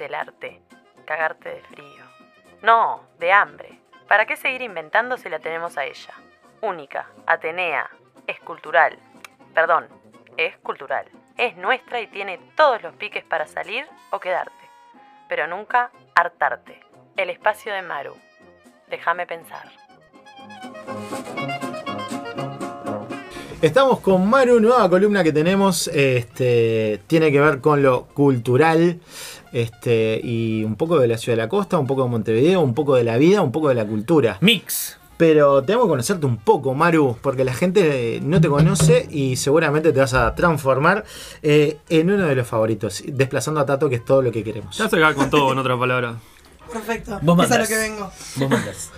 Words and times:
el 0.00 0.14
arte? 0.14 0.60
Cagarte 1.04 1.48
de 1.50 1.62
frío. 1.62 2.04
No, 2.62 3.04
de 3.18 3.32
hambre. 3.32 3.78
¿Para 4.08 4.26
qué 4.26 4.36
seguir 4.36 4.62
inventando 4.62 5.16
si 5.16 5.28
la 5.28 5.38
tenemos 5.38 5.76
a 5.76 5.84
ella? 5.84 6.14
Única, 6.60 7.08
Atenea, 7.26 7.90
es 8.26 8.40
cultural. 8.40 8.98
Perdón, 9.54 9.88
es 10.36 10.56
cultural. 10.58 11.06
Es 11.36 11.56
nuestra 11.56 12.00
y 12.00 12.06
tiene 12.06 12.38
todos 12.56 12.82
los 12.82 12.94
piques 12.96 13.24
para 13.24 13.46
salir 13.46 13.86
o 14.10 14.20
quedarte. 14.20 14.52
Pero 15.28 15.46
nunca 15.46 15.90
hartarte. 16.14 16.80
El 17.16 17.30
espacio 17.30 17.72
de 17.72 17.82
Maru. 17.82 18.16
Déjame 18.88 19.26
pensar. 19.26 19.68
Estamos 23.64 24.00
con 24.00 24.28
Maru, 24.28 24.60
nueva 24.60 24.90
columna 24.90 25.24
que 25.24 25.32
tenemos, 25.32 25.88
este, 25.88 27.00
tiene 27.06 27.32
que 27.32 27.40
ver 27.40 27.62
con 27.62 27.82
lo 27.82 28.04
cultural, 28.08 29.00
este, 29.54 30.20
y 30.22 30.62
un 30.64 30.76
poco 30.76 30.98
de 30.98 31.08
la 31.08 31.16
ciudad 31.16 31.38
de 31.38 31.44
la 31.44 31.48
costa, 31.48 31.78
un 31.78 31.86
poco 31.86 32.02
de 32.02 32.10
Montevideo, 32.10 32.60
un 32.60 32.74
poco 32.74 32.94
de 32.94 33.04
la 33.04 33.16
vida, 33.16 33.40
un 33.40 33.52
poco 33.52 33.70
de 33.70 33.74
la 33.76 33.86
cultura. 33.86 34.36
Mix. 34.42 34.98
Pero 35.16 35.62
tengo 35.62 35.84
que 35.84 35.88
conocerte 35.88 36.26
un 36.26 36.36
poco, 36.36 36.74
Maru, 36.74 37.16
porque 37.22 37.42
la 37.42 37.54
gente 37.54 38.20
no 38.22 38.38
te 38.38 38.50
conoce 38.50 39.08
y 39.10 39.36
seguramente 39.36 39.94
te 39.94 40.00
vas 40.00 40.12
a 40.12 40.34
transformar 40.34 41.06
eh, 41.40 41.78
en 41.88 42.10
uno 42.10 42.26
de 42.26 42.34
los 42.34 42.46
favoritos, 42.46 43.02
desplazando 43.06 43.60
a 43.60 43.64
Tato, 43.64 43.88
que 43.88 43.94
es 43.94 44.04
todo 44.04 44.20
lo 44.20 44.30
que 44.30 44.44
queremos. 44.44 44.76
Ya 44.76 44.90
se 44.90 44.96
acaba 44.96 45.14
con 45.14 45.30
todo, 45.30 45.52
en 45.52 45.58
otras 45.58 45.78
palabras. 45.78 46.16
Perfecto. 46.70 47.18
Vos 47.22 47.42
es 47.42 47.50
a 47.50 47.58
lo 47.58 47.66
que 47.66 47.76
vengo. 47.78 48.10
Vos 48.36 48.50
mandas. 48.50 48.90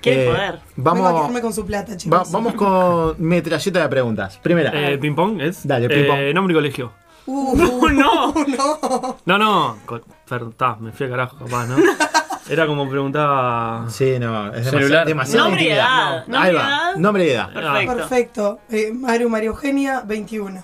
Quiere 0.00 0.24
Eh, 0.26 0.30
poder. 0.30 0.60
Vengo 0.76 0.90
a 0.90 0.94
Vamos, 1.02 1.20
quedarme 1.20 1.40
con 1.40 1.52
su 1.52 1.64
plata, 1.66 1.96
chicos. 1.96 2.18
va- 2.18 2.24
vamos 2.30 2.54
con 2.54 3.14
metralleta 3.18 3.80
de 3.82 3.88
preguntas. 3.88 4.38
Primera. 4.42 4.70
Eh, 4.74 4.98
¿Ping 4.98 5.14
pong 5.14 5.40
es? 5.40 5.66
Dale, 5.66 5.88
ping 5.88 6.06
pong. 6.06 6.18
Eh, 6.18 6.34
nombre 6.34 6.52
y 6.52 6.56
colegio. 6.56 6.92
Uh, 7.26 7.56
no. 7.92 8.32
no. 8.34 9.16
No, 9.24 9.38
no. 9.38 9.76
co- 9.86 10.00
Perdón, 10.28 10.76
me 10.80 10.92
fui 10.92 11.06
a 11.06 11.10
carajo, 11.10 11.36
capaz, 11.38 11.66
¿no? 11.66 11.76
Era 12.50 12.66
como 12.66 12.86
preguntaba. 12.88 13.86
Sí, 13.88 14.18
no, 14.18 14.48
es 14.52 14.64
demasiado, 14.70 14.78
Celular. 15.06 15.06
Nombre 15.34 15.62
y 15.64 15.68
edad. 15.68 16.26
No, 16.26 16.34
Nombre 16.34 16.38
ahí 16.50 16.54
va. 16.54 16.60
edad. 16.62 16.96
Nombre 16.96 17.24
y 17.26 17.30
edad. 17.30 17.52
Perfecto. 17.54 17.96
Perfecto. 17.96 18.58
Eh, 18.70 18.92
Maru 18.92 19.30
María 19.30 19.48
Eugenia, 19.48 20.02
21. 20.04 20.62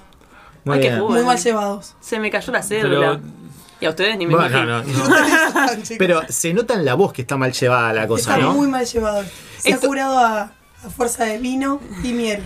Muy 0.65 0.75
Ay, 0.77 0.81
qué 0.83 0.89
bien. 0.89 1.01
cool. 1.01 1.12
Muy 1.15 1.23
mal 1.25 1.39
llevados. 1.39 1.97
Se 2.01 2.19
me 2.21 2.31
cayó 2.31 2.53
la 2.53 2.62
cédula. 2.62 3.19
Pero. 3.19 3.40
Y 3.81 3.86
a 3.86 3.91
ustedes 3.91 4.17
ni 4.19 4.27
me 4.27 4.34
Bueno, 4.34 4.59
imagino. 4.62 4.83
no, 4.83 5.09
no. 5.09 5.69
Chicos. 5.83 5.97
Pero 5.98 6.23
se 6.28 6.53
nota 6.53 6.75
en 6.75 6.84
la 6.84 6.95
voz 6.95 7.12
que 7.12 7.23
está 7.23 7.36
mal 7.36 7.53
llevada 7.53 7.92
la 7.92 8.06
cosa, 8.06 8.34
Está 8.34 8.45
¿no? 8.45 8.53
muy 8.55 8.69
mal 8.69 8.84
llevado. 8.84 9.25
Se 9.59 9.70
Esto- 9.70 9.87
ha 9.87 9.89
curado 9.89 10.19
a, 10.19 10.41
a 10.84 10.91
fuerza 10.95 11.25
de 11.25 11.39
vino 11.39 11.81
y 12.03 12.12
miel. 12.12 12.42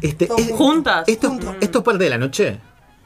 Este, 0.00 0.24
es- 0.36 0.50
¿Juntas? 0.52 1.06
esto. 1.08 1.36
¿Esto 1.60 1.78
es 1.78 1.84
parte 1.84 2.04
de 2.04 2.10
la 2.10 2.18
noche? 2.18 2.58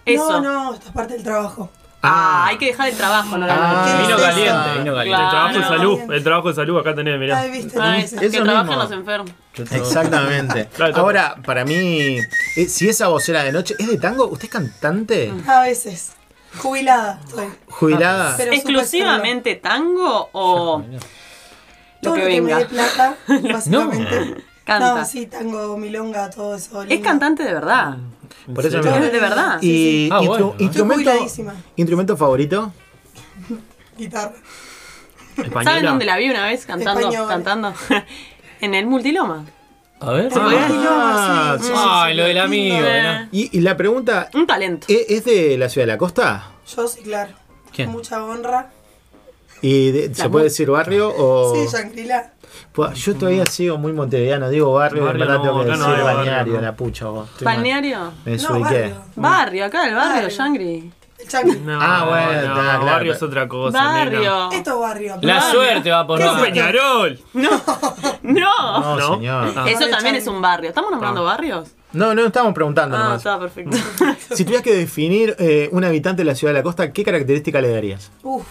Eso. 0.05 0.41
No, 0.41 0.65
no, 0.65 0.75
esta 0.75 0.87
es 0.87 0.93
parte 0.93 1.15
del 1.15 1.23
trabajo. 1.23 1.71
Ah, 2.05 2.47
hay 2.49 2.59
que 2.59 2.67
dejar 2.67 2.89
el 2.89 2.97
trabajo, 2.97 3.39
no 3.39 3.47
la 3.47 3.55
Ah. 3.57 3.85
¿Qué 3.97 4.03
Vino 4.09 4.17
es 4.19 4.23
caliente, 4.25 4.79
vino 4.79 4.91
El 4.91 4.97
caliente. 4.97 5.31
trabajo 5.31 5.59
de 5.59 5.65
salud, 5.65 6.01
el 6.13 6.25
trabajo 6.25 6.49
de 6.49 6.55
salud 6.55 6.79
acá 6.81 6.95
tenés, 6.97 7.17
mirá. 7.21 7.39
Ay, 7.39 7.51
viste. 7.53 7.79
Ah, 7.81 7.97
es 7.99 8.13
Eso 8.13 8.21
que 8.21 8.41
trabajan 8.41 8.79
los 8.79 8.91
enfermos. 8.91 9.31
Exactamente. 9.71 10.69
Claro, 10.75 10.97
Ahora, 10.97 11.37
para 11.45 11.65
mí, 11.65 12.19
eh, 12.57 12.67
si 12.69 12.89
esa 12.89 13.07
vocera 13.09 13.45
de 13.45 13.53
noche 13.53 13.75
es 13.79 13.87
de 13.87 13.99
tango, 13.99 14.27
¿usted 14.27 14.47
es 14.47 14.51
cantante? 14.51 15.33
A 15.47 15.63
veces. 15.63 16.13
Jubilada 16.59 17.21
estoy. 17.27 17.47
¿Jubilada? 17.69 18.35
Pero 18.37 18.53
¿Exclusivamente 18.53 19.55
tango 19.57 20.29
o 20.33 20.83
Todo 22.03 22.15
lo 22.15 22.15
que 22.15 22.21
lo 22.21 22.27
que 22.27 22.41
me 22.43 22.47
venga? 22.55 22.59
dé 22.59 22.65
plata, 22.67 23.17
básicamente. 23.53 24.45
Canta. 24.65 24.95
No, 24.95 25.05
sí, 25.05 25.27
tango, 25.27 25.77
milonga, 25.77 26.31
todo 26.31 26.55
eso. 26.55 26.83
Es 26.83 26.89
lindo. 26.89 27.05
cantante 27.05 27.43
de 27.43 27.53
verdad. 27.55 27.97
Por 28.55 28.65
eso. 28.65 28.79
Es 28.79 29.13
de 29.13 29.19
verdad. 29.21 29.59
Sí, 29.61 30.09
¿Y 30.09 30.11
Ah, 30.13 30.19
instru- 30.21 30.27
bueno. 30.27 30.55
Instrumento, 30.59 31.11
instrumento 31.77 32.17
favorito? 32.17 32.73
Guitarra. 33.99 34.33
Española. 35.37 35.65
¿Saben 35.65 35.85
dónde 35.85 36.05
la 36.05 36.17
vi 36.19 36.29
una 36.31 36.47
vez 36.47 36.65
cantando? 36.67 37.01
Española. 37.01 37.29
Cantando. 37.29 37.75
en 38.61 38.75
el 38.75 38.87
multiloma. 38.87 39.45
A 40.05 40.11
ver. 40.13 40.29
Ah, 40.35 41.57
sí, 41.61 41.67
sí, 41.69 41.73
Ay, 41.77 42.15
lo 42.17 42.25
del 42.25 42.39
amigo. 42.39 42.77
¿no? 42.81 43.29
Y, 43.31 43.57
y 43.57 43.61
la 43.61 43.77
pregunta, 43.77 44.29
Un 44.35 44.47
talento. 44.47 44.87
¿e- 44.89 45.07
¿es 45.09 45.25
de 45.25 45.57
la 45.59 45.69
ciudad 45.69 45.87
de 45.87 45.93
la 45.93 45.99
costa? 45.99 46.51
Yo 46.75 46.89
sí, 46.89 47.03
claro. 47.03 47.33
¿Quién? 47.75 47.91
Mucha 47.91 48.23
honra. 48.25 48.71
¿Y 49.61 49.91
de- 49.93 50.15
se 50.15 50.29
puede 50.29 50.47
decir 50.47 50.69
barrio 50.71 51.13
o...? 51.17 51.55
Sí, 51.55 51.75
Shangri-La. 51.77 52.33
Pues, 52.73 52.99
yo 52.99 53.15
todavía 53.15 53.47
sigo 53.47 53.79
muy 53.79 53.93
montevideano, 53.93 54.51
digo 54.51 54.73
barrio, 54.73 55.05
Barrio 55.05 55.23
en 55.23 55.29
verdad 55.29 55.39
no, 55.39 55.43
tengo 55.43 55.61
que 55.61 55.67
no 55.67 55.73
decir 55.89 56.05
barrio, 56.05 56.05
balneario, 56.05 56.55
no. 56.55 56.61
la 56.63 56.77
pucha. 56.77 57.07
vos. 57.07 57.29
¿Balneario? 57.41 57.99
Me 58.25 58.33
No, 58.33 58.39
desubiqué. 58.39 58.63
barrio. 58.81 58.97
Barrio, 59.17 59.65
acá 59.67 59.89
el 59.89 59.95
barrio, 59.95 60.13
Barrio. 60.23 60.29
Shangri. 60.29 60.93
No, 61.65 61.79
Ah, 61.81 62.05
bueno, 62.09 62.49
no, 62.49 62.55
claro, 62.55 62.85
barrio 62.85 63.13
es 63.13 63.23
otra 63.23 63.49
cosa. 63.49 63.79
nena. 63.81 64.05
Barrio. 64.05 64.51
Esto 64.53 64.71
es 64.75 64.79
barrio. 64.81 65.17
La 65.23 65.35
Barrio. 65.37 65.51
suerte 65.53 65.91
va 65.91 66.07
por 66.07 66.19
¿Qué 66.19 66.25
¡No, 66.25 66.31
es 66.33 66.37
no. 66.39 66.45
esto? 66.45 66.55
Peñarol! 66.55 67.21
No. 67.35 67.51
No, 68.23 68.97
No. 68.97 69.15
señor. 69.15 69.53
Ah. 69.57 69.65
Eso 69.69 69.81
Barrio 69.81 69.91
también 69.91 70.15
es 70.17 70.27
un 70.27 70.41
barrio. 70.41 70.69
¿Estamos 70.69 70.91
nombrando 70.91 71.21
Ah. 71.23 71.33
barrios? 71.33 71.69
No, 71.93 72.15
no 72.15 72.27
estamos 72.27 72.55
preguntando 72.55 72.97
Ah, 72.97 73.01
nomás. 73.05 73.19
está 73.19 73.39
perfecto. 73.39 73.77
Si 74.35 74.45
tuvieras 74.45 74.63
que 74.65 74.75
definir 74.75 75.37
eh, 75.39 75.69
un 75.73 75.85
habitante 75.85 76.23
de 76.23 76.27
la 76.27 76.35
ciudad 76.35 76.53
de 76.55 76.59
la 76.61 76.63
costa, 76.63 76.93
¿qué 76.93 77.05
característica 77.05 77.61
le 77.61 77.71
darías? 77.71 78.11
Uf. 78.23 78.45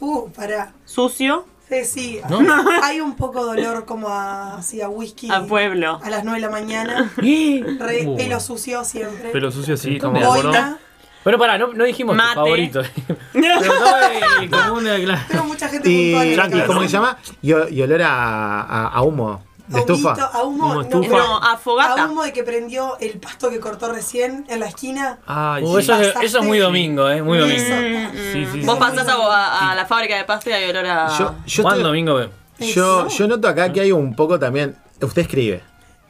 Uh, 0.00 0.28
pará. 0.30 0.72
Sucio 0.84 1.46
Sí, 1.68 1.84
sí. 1.86 2.20
Hay 2.82 3.00
un 3.00 3.14
poco 3.16 3.46
de 3.46 3.62
olor 3.66 3.86
como 3.86 4.08
a, 4.08 4.56
así, 4.58 4.82
a 4.82 4.88
whisky. 4.90 5.30
a 5.30 5.42
pueblo. 5.44 6.00
A 6.04 6.10
las 6.10 6.22
9 6.22 6.38
de 6.40 6.46
la 6.46 6.50
mañana. 6.52 7.10
Re, 7.16 7.62
Uh. 8.06 8.16
pelo 8.16 8.40
sucio 8.40 8.84
siempre. 8.84 9.30
Pelo 9.30 9.50
sucio, 9.50 9.76
sí, 9.78 9.96
acuerdo. 9.96 10.32
Boina. 10.50 10.78
Bueno, 11.24 11.38
pará, 11.38 11.56
no, 11.58 11.68
no 11.72 11.84
dijimos 11.84 12.16
Mate. 12.16 12.30
tu 12.30 12.40
favorito. 12.40 12.82
Pero 13.32 13.56
no 13.60 14.40
el 14.42 14.50
común 14.50 14.84
de 14.84 15.04
claro. 15.04 15.20
Tengo 15.28 15.44
mucha 15.44 15.68
gente 15.68 15.88
Y, 15.88 16.12
puntual 16.12 16.26
en 16.28 16.36
la 16.58 16.64
y. 16.64 16.66
¿cómo 16.66 16.80
se 16.82 16.88
llama? 16.88 17.16
Y, 17.42 17.52
o- 17.52 17.68
y 17.68 17.82
olor 17.82 18.02
a, 18.02 18.60
a- 18.62 18.88
a 18.88 19.02
humo 19.02 19.42
de 19.68 19.78
A 19.78 19.82
humito, 19.82 19.92
estufa. 19.94 20.24
A 20.24 20.42
humo, 20.42 20.64
Humo 20.64 20.74
no, 20.74 20.80
estufa. 20.82 21.16
No, 21.16 21.38
a 21.38 21.56
fogata. 21.56 22.02
A 22.02 22.06
humo 22.10 22.24
de 22.24 22.32
que 22.32 22.42
prendió 22.42 22.98
el 22.98 23.18
pasto 23.20 23.48
que 23.50 23.60
cortó 23.60 23.90
recién 23.92 24.44
en 24.48 24.58
la 24.60 24.66
esquina. 24.66 25.18
Ay, 25.26 25.62
Uh, 25.64 25.76
sí. 25.76 25.82
eso, 25.82 25.92
es, 25.94 26.06
Pasaste. 26.08 26.26
eso 26.26 26.38
es 26.40 26.44
muy 26.44 26.58
domingo, 26.58 27.08
¿eh? 27.08 27.22
Muy 27.22 27.38
domingo. 27.38 27.58
Eso. 27.60 28.12
Sí, 28.32 28.46
sí, 28.52 28.60
Vos 28.66 28.74
sí. 28.74 28.80
pasás 28.80 29.08
a, 29.08 29.12
a- 29.14 29.70
a 29.70 29.74
la 29.76 29.86
fábrica 29.86 30.16
de 30.16 30.24
pasta 30.24 30.50
y 30.50 30.52
hay 30.54 30.70
olor 30.70 30.86
a. 30.86 31.08
Yo, 31.18 31.34
yo, 31.46 31.62
Juan 31.62 31.74
estoy- 31.76 31.82
domingo 31.84 32.14
ve. 32.16 32.28
yo, 32.58 33.06
yo 33.08 33.28
noto 33.28 33.48
acá 33.48 33.72
que 33.72 33.80
hay 33.80 33.92
un 33.92 34.14
poco 34.16 34.38
también. 34.38 34.76
Usted 35.00 35.22
escribe. 35.22 35.62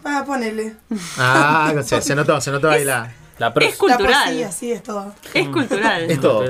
Ah, 0.04 0.24
ponele. 0.26 0.74
Ah, 1.18 1.72
se, 1.84 2.00
se 2.00 2.14
notó, 2.16 2.40
se 2.40 2.50
notó 2.50 2.68
ahí 2.70 2.84
la. 2.84 3.12
La. 3.42 3.66
Es 3.66 3.76
cultural. 3.76 4.10
La 4.10 4.24
poesía, 4.24 4.52
sí, 4.52 4.72
es 4.72 4.82
todo. 4.82 5.12
Es 5.34 5.48
cultural. 5.48 6.10
Es 6.10 6.20
todo. 6.20 6.44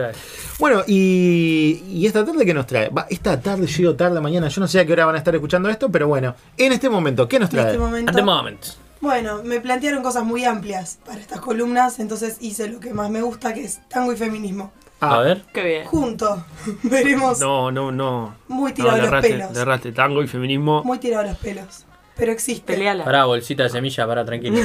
Bueno, 0.59 0.83
y, 0.87 1.83
y 1.89 2.07
esta 2.07 2.25
tarde, 2.25 2.45
¿qué 2.47 2.55
nos 2.55 2.67
trae? 2.67 2.89
Va, 2.91 3.07
esta 3.11 3.41
tarde, 3.41 3.67
yo 3.67 3.77
digo 3.79 3.95
tarde, 3.97 4.21
mañana, 4.21 4.49
yo 4.49 4.61
no 4.61 4.69
sé 4.69 4.79
a 4.81 4.87
qué 4.87 4.93
hora 4.93 5.07
van 5.07 5.15
a 5.17 5.19
estar 5.19 5.35
escuchando 5.35 5.69
esto, 5.69 5.91
pero 5.91 6.07
bueno, 6.09 6.35
en 6.57 6.73
este 6.73 6.89
momento, 6.89 7.27
¿qué 7.29 7.39
nos 7.41 7.49
En 7.51 7.57
trae? 7.57 7.67
este 7.67 7.79
momento. 7.79 8.11
At 8.11 8.15
the 8.15 8.23
moment. 8.23 8.65
Bueno, 9.01 9.43
me 9.43 9.61
plantearon 9.61 10.03
cosas 10.03 10.23
muy 10.25 10.45
amplias 10.45 10.99
para 11.05 11.19
estas 11.19 11.41
columnas, 11.41 11.99
entonces 11.99 12.37
hice 12.41 12.69
lo 12.69 12.79
que 12.79 12.95
más 12.95 13.11
me 13.11 13.21
gusta, 13.23 13.53
que 13.53 13.65
es 13.65 13.81
tango 13.89 14.13
y 14.13 14.17
feminismo. 14.17 14.71
Ah, 15.01 15.17
A 15.17 15.21
ver. 15.23 15.43
Qué 15.53 15.65
bien. 15.65 15.85
Juntos 15.87 16.39
veremos 16.85 17.41
No, 17.41 17.73
no, 17.73 17.91
no. 17.91 18.37
muy 18.47 18.71
No, 18.71 18.75
tirado 18.77 18.97
le 18.99 19.11
los 19.11 19.21
pelos. 19.21 19.53
le 19.53 19.61
erraste 19.61 19.91
tango 19.91 20.23
y 20.23 20.29
feminismo. 20.29 20.85
Muy 20.85 20.99
tirado 20.99 21.25
los 21.25 21.37
pelos. 21.39 21.85
Pero 22.17 22.33
existe. 22.33 22.73
Peleala. 22.75 23.05
Pará, 23.05 23.25
bolsita 23.25 23.63
de 23.65 23.71
semilla, 23.71 24.07
pará, 24.07 24.25
tranquilo. 24.25 24.57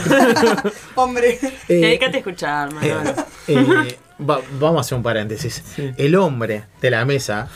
Hombre. 0.95 1.39
eh, 1.69 1.73
Dedícate 1.75 2.17
a 2.17 2.19
escuchar, 2.19 2.73
Manuel. 2.73 3.13
eh, 3.47 3.97
va- 4.19 4.41
vamos 4.59 4.77
a 4.77 4.81
hacer 4.81 4.97
un 4.97 5.03
paréntesis. 5.03 5.63
El 5.97 6.15
hombre 6.15 6.63
de 6.81 6.89
la 6.91 7.05
mesa. 7.05 7.47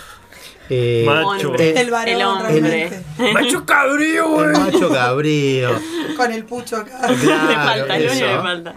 eh, 0.69 1.03
Macho. 1.05 1.49
Hombre. 1.49 1.69
eh, 1.71 1.73
El 1.81 1.91
varón 1.91 2.15
El 2.15 2.21
hombre. 2.23 2.89
¡Macho 3.33 3.65
cabrío, 3.65 4.43
el 4.45 4.51
macho 4.53 4.89
cabrío. 4.89 5.69
Con 6.15 6.31
el 6.31 6.45
pucho 6.45 6.77
acá. 6.77 7.07
le 7.09 7.15
Claro, 7.17 7.47
falta, 7.81 7.97
el 7.97 8.07
que 8.09 8.15
le 8.15 8.35
falta. 8.39 8.75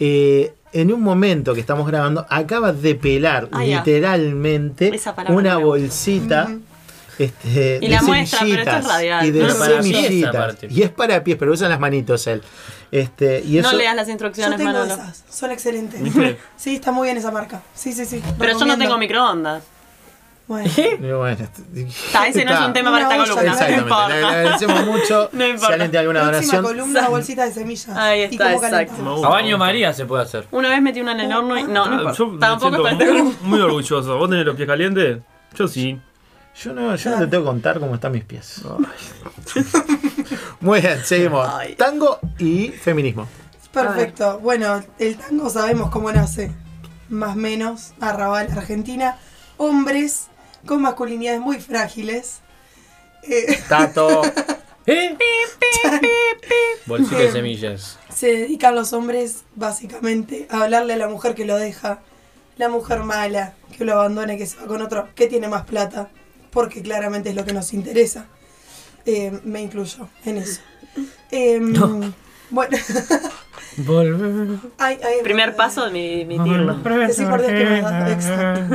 Eh, 0.00 0.52
en 0.72 0.92
un 0.92 1.00
momento 1.00 1.54
que 1.54 1.60
estamos 1.60 1.86
grabando, 1.86 2.26
acaba 2.28 2.72
de 2.72 2.96
pelar 2.96 3.48
Ah, 3.52 3.62
literalmente 3.64 4.92
una 5.28 5.54
gusta. 5.56 6.48
Este, 7.18 7.78
Y 7.80 7.86
de 7.86 7.88
la 7.88 8.02
muestra, 8.02 8.40
pero 8.40 8.52
esto 8.52 8.70
es 8.70 8.76
semillitas 8.76 8.86
radial. 8.86 9.26
Y 9.26 9.30
de 9.30 9.40
No, 9.40 9.46
es 9.48 9.54
para 9.54 9.80
pies, 9.80 9.96
semillitas. 10.06 10.56
Y 10.68 10.82
es 10.82 10.90
para 10.90 11.24
pies, 11.24 11.36
pero 11.38 11.52
usan 11.52 11.70
las 11.70 11.80
manitos 11.80 12.26
él. 12.26 12.42
Este, 12.92 13.42
y 13.44 13.58
eso, 13.58 13.72
No 13.72 13.78
leas 13.78 13.96
las 13.96 14.06
Yo 14.06 14.12
instrucciones, 14.12 14.56
tengo 14.58 14.72
Manolo. 14.72 14.94
esas. 14.94 15.24
Son 15.30 15.50
excelentes. 15.50 16.00
Sí, 16.56 16.74
está 16.76 16.92
muy 16.92 17.06
bien 17.06 17.16
esa 17.16 17.30
marca. 17.30 17.62
Sí, 17.74 17.92
sí, 17.92 18.04
sí. 18.04 18.20
Pero 18.22 18.32
yo 18.32 18.36
no 18.38 18.44
Recomiendo. 18.64 18.84
tengo 18.84 18.98
microondas. 18.98 19.62
Bueno. 20.48 20.70
Bueno, 21.00 21.28
este- 21.28 21.62
Está, 21.88 22.28
ese 22.28 22.44
no 22.44 22.52
es 22.54 22.60
un 22.60 22.72
tema 22.72 22.92
para 22.92 23.02
esta 23.02 23.16
columna. 23.16 23.40
olla, 23.40 23.50
No 23.50 23.52
Exactamente. 23.52 23.76
Le 23.76 23.82
importa. 23.82 24.28
agradecemos 24.28 24.86
mucho. 24.86 25.30
No 25.32 25.44
importa. 25.46 25.66
Si 25.66 25.72
alguien 25.72 25.90
tiene 25.90 25.98
alguna 25.98 26.20
donación. 26.24 26.62
columna, 26.64 27.08
bolsita 27.08 27.44
de 27.46 27.52
semillas. 27.52 27.88
Ahí 27.96 28.22
está, 28.22 28.52
exacto. 28.54 29.26
A 29.26 29.28
baño 29.28 29.58
María 29.58 29.92
se 29.92 30.04
puede 30.06 30.22
hacer. 30.22 30.46
Una 30.52 30.68
vez 30.68 30.80
metí 30.82 31.00
una 31.00 31.12
en 31.12 31.20
el 31.20 31.32
horno 31.32 31.58
y. 31.58 31.64
No, 31.64 31.72
no 31.72 31.82
Ah, 31.82 31.94
importa. 31.96 32.12
Yo 32.18 32.26
me 32.28 32.38
Tampoco 32.38 32.82
para 32.82 32.96
siento 32.96 33.24
muy, 33.24 33.36
muy 33.42 33.60
orgulloso. 33.60 34.16
¿Vos 34.18 34.30
tenés 34.30 34.46
los 34.46 34.54
pies 34.54 34.68
calientes? 34.68 35.18
Yo 35.56 35.66
sí. 35.66 35.98
Yo 36.62 36.72
no, 36.72 36.96
yo 36.96 37.10
no 37.10 37.18
te 37.18 37.26
tengo 37.26 37.44
que 37.44 37.48
contar 37.48 37.80
cómo 37.80 37.94
están 37.94 38.12
mis 38.12 38.24
pies. 38.24 38.62
Muy 40.60 40.80
bien, 40.80 41.04
seguimos. 41.04 41.46
Tango 41.76 42.18
y 42.38 42.68
feminismo. 42.68 43.28
Perfecto. 43.72 44.38
Bueno, 44.38 44.82
el 44.98 45.16
tango 45.18 45.50
sabemos 45.50 45.90
cómo 45.90 46.10
nace. 46.12 46.50
Más 47.10 47.36
o 47.36 47.38
menos, 47.38 47.92
Arrabal, 48.00 48.48
Argentina. 48.50 49.18
Hombres 49.58 50.28
con 50.66 50.80
masculinidades 50.80 51.40
muy 51.40 51.60
frágiles. 51.60 52.40
Eh, 53.22 53.62
Tato. 53.68 54.22
¿Eh? 54.86 55.16
Bolsito 56.86 57.18
de 57.18 57.32
semillas. 57.32 57.98
se 58.14 58.28
dedican 58.28 58.74
los 58.74 58.92
hombres 58.92 59.44
básicamente 59.56 60.46
a 60.50 60.62
hablarle 60.62 60.94
a 60.94 60.96
la 60.96 61.08
mujer 61.08 61.34
que 61.34 61.44
lo 61.44 61.56
deja, 61.56 62.00
la 62.56 62.68
mujer 62.68 63.00
mala, 63.00 63.54
que 63.76 63.84
lo 63.84 63.94
abandona 63.94 64.34
y 64.34 64.38
que 64.38 64.46
se 64.46 64.56
va 64.56 64.66
con 64.66 64.80
otro, 64.82 65.08
que 65.16 65.26
tiene 65.26 65.48
más 65.48 65.64
plata, 65.64 66.08
porque 66.56 66.80
claramente 66.80 67.28
es 67.28 67.34
lo 67.36 67.44
que 67.44 67.52
nos 67.52 67.74
interesa. 67.74 68.24
Eh, 69.04 69.30
me 69.44 69.60
incluyo 69.60 70.08
en 70.24 70.38
eso. 70.38 70.62
Em, 71.30 71.74
Bueno, 72.48 72.78
Volver. 73.76 74.58
ay, 74.78 74.98
ay, 75.04 75.16
Primer 75.22 75.50
ay, 75.50 75.54
paso 75.54 75.84
de 75.84 75.90
mi, 75.90 76.24
mi 76.24 76.38
tirlo. 76.42 76.82
Que 76.82 76.88
me 76.88 77.82
da- 77.82 78.10
exacto. 78.10 78.74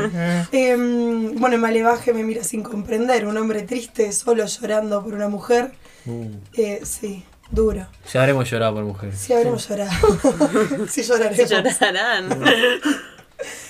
Em, 0.52 1.34
bueno, 1.40 1.56
el 1.56 1.62
malevaje 1.62 2.14
me 2.14 2.24
mira 2.24 2.44
sin 2.44 2.62
comprender. 2.62 3.26
Un 3.26 3.36
hombre 3.38 3.64
triste, 3.64 4.12
solo 4.12 4.46
llorando 4.46 5.02
por 5.04 5.16
una 5.16 5.28
mujer. 5.28 5.72
Uh, 6.06 6.30
Eh, 6.54 6.82
sí, 6.84 7.24
duro. 7.50 7.88
ya 8.14 8.20
habremos 8.22 8.48
llorado 8.52 8.76
por 8.76 8.84
mujeres. 8.84 9.18
Sí, 9.18 9.34
habremos 9.34 9.68
llorado. 9.68 9.92
sí, 10.88 11.02
lloraremos. 11.02 11.36
Se 11.38 11.48
llorarán. 11.48 12.30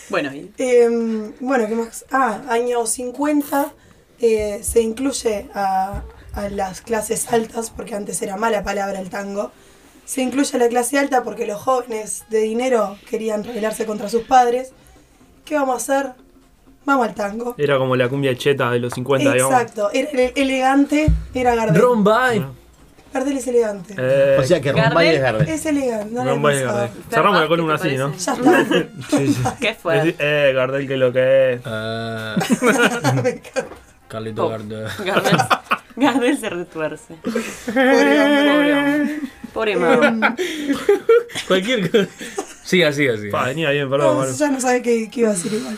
bueno, 0.09 0.33
y 0.33 0.51
Em, 0.57 1.31
bueno, 1.39 1.65
¿qué 1.69 1.75
más? 1.75 2.03
Ah, 2.11 2.41
años 2.49 2.89
50 2.89 3.71
eh, 4.21 4.59
se 4.63 4.81
incluye 4.81 5.49
a, 5.53 6.03
a 6.33 6.49
las 6.49 6.81
clases 6.81 7.31
altas, 7.31 7.69
porque 7.69 7.95
antes 7.95 8.21
era 8.21 8.37
mala 8.37 8.63
palabra 8.63 8.99
el 8.99 9.09
tango. 9.09 9.51
Se 10.05 10.21
incluye 10.21 10.49
a 10.55 10.59
la 10.59 10.67
clase 10.67 10.97
alta 10.99 11.23
porque 11.23 11.45
los 11.45 11.61
jóvenes 11.61 12.23
de 12.29 12.39
dinero 12.39 12.97
querían 13.09 13.43
rebelarse 13.43 13.85
contra 13.85 14.09
sus 14.09 14.23
padres. 14.23 14.71
¿Qué 15.45 15.55
vamos 15.55 15.73
a 15.75 15.77
hacer? 15.77 16.11
Vamos 16.85 17.07
al 17.07 17.13
tango. 17.15 17.55
Era 17.57 17.77
como 17.77 17.95
la 17.95 18.09
cumbia 18.09 18.35
cheta 18.35 18.71
de 18.71 18.79
los 18.79 18.93
50, 18.93 19.31
digamos. 19.33 19.53
Exacto, 19.53 19.89
era 19.93 20.09
el- 20.11 20.33
elegante, 20.35 21.07
era 21.33 21.53
Gardel. 21.55 21.81
Rombay. 21.81 22.45
Gardel 23.13 23.37
es 23.37 23.47
elegante. 23.47 23.93
Eh, 23.97 24.37
O 24.39 24.43
sea 24.43 24.61
que 24.61 24.71
Rombay 24.71 25.15
es 25.15 25.21
Gardel. 25.21 25.47
Es 25.49 25.65
elegante, 25.65 26.13
no 26.13 26.23
Rombay 26.23 26.57
y 26.57 26.61
pasaba. 26.63 26.79
Gardel. 26.81 27.03
Cerramos 27.09 27.41
la 27.41 27.47
columna 27.47 27.77
¿Qué 27.77 27.81
te 27.81 27.87
así, 27.89 27.97
¿no? 27.97 28.11
parece? 28.45 28.69
Ya 28.69 28.81
está. 28.89 29.17
Sí, 29.17 29.33
sí. 29.33 29.41
¿Qué 29.59 29.73
fue? 29.75 30.09
Es- 30.09 30.15
Eh, 30.17 30.51
Gardel, 30.55 30.87
que 30.87 30.97
lo 30.97 31.11
que 31.13 31.53
es. 31.53 31.61
Ah, 31.65 32.35
Me 33.23 33.29
encanta. 33.29 33.65
Carlito. 34.11 34.49
Gardel. 34.53 34.87
Gardel, 35.05 35.37
Gardel 35.95 36.37
se 36.37 36.49
retuerce. 36.49 37.15
Pobre 39.53 39.75
hombre. 39.77 40.29
Cualquier 41.47 41.89
cosa. 41.91 42.07
Siga, 42.63 42.91
siga, 42.93 43.17
siga. 43.17 43.31
Pa, 43.31 43.45
venía 43.47 43.69
bien, 43.71 43.89
perdón. 43.89 44.17
No, 44.29 44.31
ya 44.35 44.49
no 44.49 44.61
sabe 44.61 44.81
qué, 44.81 45.09
qué 45.09 45.21
iba 45.21 45.29
a 45.29 45.33
decir 45.33 45.53
igual. 45.53 45.77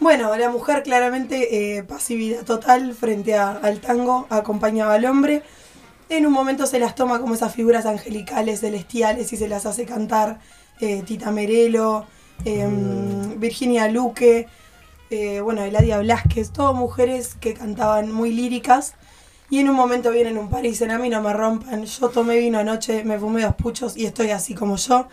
Bueno, 0.00 0.34
la 0.36 0.50
mujer 0.50 0.82
claramente 0.82 1.76
eh, 1.78 1.82
pasividad 1.84 2.44
total 2.44 2.94
frente 2.94 3.34
a- 3.34 3.52
al 3.52 3.80
tango, 3.80 4.26
acompañaba 4.30 4.94
al 4.94 5.04
hombre. 5.04 5.42
En 6.08 6.26
un 6.26 6.32
momento 6.32 6.66
se 6.66 6.78
las 6.78 6.94
toma 6.94 7.20
como 7.20 7.34
esas 7.34 7.54
figuras 7.54 7.86
angelicales, 7.86 8.60
celestiales 8.60 9.32
y 9.32 9.36
se 9.36 9.48
las 9.48 9.64
hace 9.66 9.84
cantar 9.86 10.40
eh, 10.80 11.02
Tita 11.06 11.30
Merelo, 11.30 12.06
eh, 12.44 12.68
Virginia 13.36 13.88
Luque, 13.88 14.48
eh, 15.12 15.40
bueno, 15.40 15.62
Eladia 15.62 15.98
Blasquez, 15.98 16.50
todas 16.52 16.74
mujeres 16.74 17.34
que 17.40 17.54
cantaban 17.54 18.10
muy 18.10 18.32
líricas. 18.32 18.94
Y 19.50 19.58
en 19.58 19.68
un 19.68 19.76
momento 19.76 20.10
vienen 20.10 20.38
un 20.38 20.48
par 20.48 20.64
y 20.64 20.70
dicen, 20.70 20.90
a 20.90 20.98
mí 20.98 21.10
no 21.10 21.20
me 21.20 21.32
rompan, 21.34 21.84
yo 21.84 22.08
tomé 22.08 22.38
vino 22.38 22.58
anoche, 22.58 23.04
me 23.04 23.18
fumé 23.18 23.42
dos 23.42 23.54
puchos 23.54 23.96
y 23.98 24.06
estoy 24.06 24.30
así 24.30 24.54
como 24.54 24.76
yo. 24.76 25.06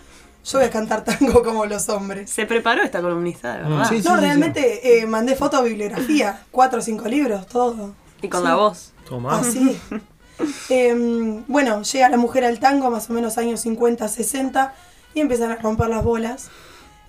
Yo 0.46 0.60
voy 0.60 0.68
a 0.68 0.72
cantar 0.72 1.04
tango 1.04 1.44
como 1.44 1.66
los 1.66 1.90
hombres. 1.90 2.30
Se 2.30 2.46
preparó 2.46 2.82
esta 2.82 3.02
columnista, 3.02 3.58
de 3.58 3.64
verdad. 3.64 3.90
Sí, 3.90 4.02
sí, 4.02 4.08
No, 4.08 4.16
sí, 4.16 4.22
realmente 4.22 5.00
eh, 5.02 5.06
mandé 5.06 5.36
foto 5.36 5.62
bibliografía, 5.62 6.44
cuatro 6.52 6.80
o 6.80 6.82
cinco 6.82 7.08
libros, 7.10 7.48
todo. 7.48 7.94
Y 8.22 8.30
con 8.30 8.42
Sí. 8.42 8.48
la 8.48 8.56
voz. 8.56 8.94
Toma. 9.08 9.40
Así. 9.40 9.78
Em, 10.70 11.44
bueno, 11.48 11.82
llega 11.84 12.08
la 12.08 12.16
mujer 12.16 12.46
al 12.46 12.60
tango, 12.60 12.90
más 12.90 13.10
o 13.10 13.14
menos 13.14 13.38
años 13.38 13.60
50, 13.60 14.08
60, 14.08 14.74
y 15.14 15.20
empiezan 15.20 15.52
a 15.52 15.56
romper 15.58 15.90
las 15.90 16.02
bolas. 16.02 16.50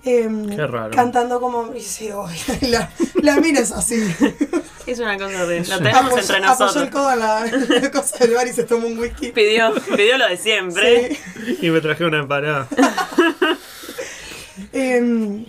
Em, 0.03 0.49
Qué 0.49 0.67
raro. 0.67 0.91
Cantando 0.93 1.41
como. 1.41 1.71
Y 1.73 1.75
dice, 1.81 2.15
"Uy, 2.15 2.33
la, 2.71 2.91
la 3.23 3.37
mina 3.37 3.61
es 3.61 3.71
así. 3.73 4.03
Es 4.87 4.99
una 4.99 5.19
cosa 5.19 5.45
de. 5.47 5.61
Lo 5.61 5.79
tenemos 5.79 6.03
Apoyó- 6.13 6.19
entre 6.21 6.37
Apoyó 6.37 6.41
nosotros. 6.49 6.77
el 6.85 6.91
codo 6.91 7.13
en 7.13 7.19
la, 7.19 7.47
en 7.77 7.83
la 7.83 7.91
cosa 7.91 8.17
del 8.19 8.35
bar 8.35 8.47
y 8.49 8.53
se 8.53 8.65
tomó 8.65 8.87
un 8.87 8.99
whisky. 8.99 9.31
Pidió, 9.33 9.73
pidió 9.97 10.17
lo 10.17 10.27
de 10.29 10.37
siempre. 10.39 11.17
Sí. 11.45 11.59
Y 11.63 11.71
me 11.71 11.81
traje 11.81 12.05
una 12.05 12.19
empanada. 12.21 12.67
Em, 14.73 15.45